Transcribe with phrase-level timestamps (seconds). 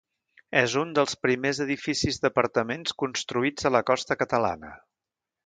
[0.61, 4.75] És un dels primers edificis d'apartaments construïts a la costa catalana.